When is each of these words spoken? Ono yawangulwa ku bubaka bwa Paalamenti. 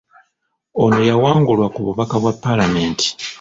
Ono 0.83 0.99
yawangulwa 1.09 1.67
ku 1.73 1.79
bubaka 1.85 2.15
bwa 2.21 2.33
Paalamenti. 2.43 3.07